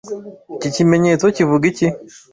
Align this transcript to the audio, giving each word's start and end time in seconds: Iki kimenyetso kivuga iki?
Iki 0.55 0.69
kimenyetso 0.75 1.25
kivuga 1.35 1.63
iki? 1.71 1.87